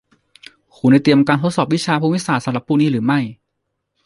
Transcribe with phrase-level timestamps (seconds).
[0.77, 3.19] คุณได้เตรียมการทดสอบวิชาภูมิศาสตร์สำหรับพรุ่งนี้หรือไม่